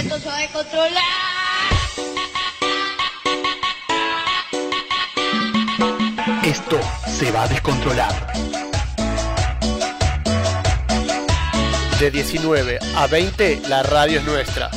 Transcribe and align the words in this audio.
esto 0.00 0.18
se 0.18 0.28
va 0.28 0.36
a 0.36 0.40
descontrolar. 0.40 1.02
Esto 6.42 6.80
se 7.06 7.30
va 7.30 7.42
a 7.42 7.48
descontrolar. 7.48 8.32
De 11.98 12.10
19 12.10 12.78
a 12.96 13.06
20, 13.06 13.62
la 13.68 13.82
radio 13.82 14.20
es 14.20 14.24
nuestra. 14.24 14.70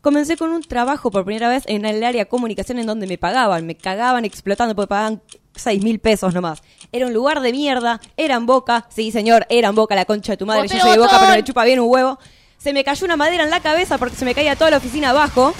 Comencé 0.00 0.38
con 0.38 0.50
un 0.50 0.62
trabajo 0.62 1.10
por 1.10 1.26
primera 1.26 1.50
vez 1.50 1.64
en 1.66 1.84
el 1.84 2.02
área 2.02 2.24
comunicación 2.24 2.78
en 2.78 2.86
donde 2.86 3.06
me 3.06 3.18
pagaban, 3.18 3.66
me 3.66 3.76
cagaban 3.76 4.24
explotando 4.24 4.74
porque 4.74 4.88
pagaban 4.88 5.20
6 5.56 5.82
mil 5.82 5.98
pesos 5.98 6.34
nomás. 6.34 6.62
Era 6.92 7.06
un 7.06 7.12
lugar 7.12 7.40
de 7.40 7.52
mierda, 7.52 8.00
eran 8.16 8.46
boca, 8.46 8.86
sí 8.88 9.10
señor, 9.12 9.46
eran 9.48 9.74
boca 9.74 9.94
la 9.94 10.04
concha 10.04 10.32
de 10.32 10.36
tu 10.36 10.46
madre, 10.46 10.68
yo 10.68 10.78
soy 10.78 10.92
de 10.92 10.98
boca 10.98 11.18
pero 11.20 11.32
me 11.32 11.44
chupa 11.44 11.64
bien 11.64 11.80
un 11.80 11.90
huevo. 11.90 12.18
Se 12.58 12.72
me 12.72 12.82
cayó 12.84 13.04
una 13.04 13.16
madera 13.16 13.44
en 13.44 13.50
la 13.50 13.60
cabeza 13.60 13.98
porque 13.98 14.16
se 14.16 14.24
me 14.24 14.34
caía 14.34 14.56
toda 14.56 14.70
la 14.70 14.76
oficina 14.78 15.10
abajo. 15.10 15.52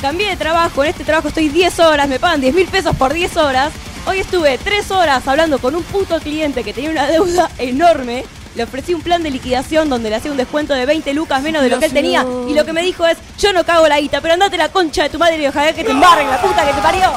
Cambié 0.00 0.28
de 0.28 0.36
trabajo, 0.36 0.82
en 0.82 0.90
este 0.90 1.04
trabajo 1.04 1.28
estoy 1.28 1.48
10 1.48 1.78
horas, 1.80 2.08
me 2.08 2.18
pagan 2.18 2.40
10 2.40 2.54
mil 2.54 2.66
pesos 2.66 2.94
por 2.96 3.12
10 3.12 3.36
horas. 3.36 3.72
Hoy 4.04 4.18
estuve 4.18 4.58
3 4.58 4.90
horas 4.90 5.26
hablando 5.28 5.60
con 5.60 5.76
un 5.76 5.82
puto 5.84 6.18
cliente 6.18 6.64
que 6.64 6.72
tenía 6.72 6.90
una 6.90 7.06
deuda 7.06 7.48
enorme. 7.58 8.24
Le 8.54 8.64
ofrecí 8.64 8.92
un 8.92 9.00
plan 9.00 9.22
de 9.22 9.30
liquidación 9.30 9.88
donde 9.88 10.10
le 10.10 10.16
hacía 10.16 10.30
un 10.30 10.36
descuento 10.36 10.74
de 10.74 10.84
20 10.84 11.14
lucas 11.14 11.40
menos 11.40 11.62
de 11.62 11.70
lo 11.70 11.78
que 11.78 11.86
él 11.86 11.92
tenía. 11.92 12.26
Y 12.48 12.52
lo 12.52 12.66
que 12.66 12.72
me 12.74 12.82
dijo 12.82 13.06
es, 13.06 13.16
yo 13.38 13.52
no 13.54 13.64
cago 13.64 13.88
la 13.88 13.98
guita, 13.98 14.20
pero 14.20 14.34
andate 14.34 14.58
la 14.58 14.68
concha 14.68 15.04
de 15.04 15.08
tu 15.08 15.18
madre 15.18 15.40
y 15.40 15.46
ojalá 15.46 15.72
que 15.72 15.84
te 15.84 15.90
embarren 15.92 16.28
la 16.28 16.42
puta 16.42 16.66
que 16.66 16.72
te 16.74 16.82
parió. 16.82 17.12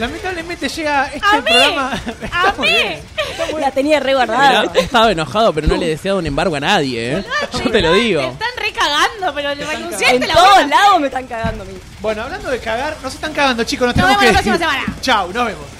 Lamentablemente 0.00 0.68
llega 0.68 1.06
este 1.12 1.20
¡A 1.26 1.36
mí! 1.36 1.42
programa. 1.42 1.92
¡A 2.32 2.52
mí! 2.58 2.68
bien. 2.68 3.00
La 3.60 3.70
tenía 3.70 4.00
re 4.00 4.14
guardada. 4.14 4.62
Mirá, 4.62 4.72
estaba 4.80 5.12
enojado, 5.12 5.52
pero 5.52 5.66
no 5.68 5.76
le 5.76 5.86
he 5.86 5.88
deseado 5.90 6.18
un 6.18 6.26
embargo 6.26 6.56
a 6.56 6.60
nadie, 6.60 7.18
¿eh? 7.18 7.24
Yo 7.52 7.70
te 7.70 7.80
lo 7.82 7.92
Te 7.92 7.98
digo. 7.98 8.20
están 8.22 8.48
recagando, 8.58 9.34
pero 9.34 9.54
le 9.54 9.64
renunciaste 9.66 10.16
En 10.16 10.26
la 10.28 10.34
todos 10.34 10.54
buena. 10.54 10.66
lados 10.76 11.00
me 11.00 11.06
están 11.08 11.26
cagando 11.26 11.62
a 11.62 11.66
mí. 11.66 11.74
Bueno, 12.00 12.22
hablando 12.22 12.50
de 12.50 12.58
cagar, 12.58 12.96
nos 13.02 13.14
están 13.14 13.32
cagando, 13.34 13.62
chicos. 13.64 13.86
Nos 13.88 13.96
Nos 13.96 14.06
tenemos 14.06 14.20
vemos 14.22 14.40
que 14.42 14.48
la 14.50 14.56
próxima 14.56 14.74
ir. 14.74 14.80
semana. 14.82 15.00
Chau, 15.02 15.32
nos 15.32 15.46
vemos. 15.46 15.79